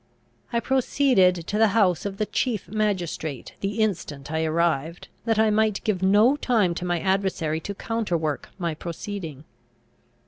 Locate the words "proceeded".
0.59-1.35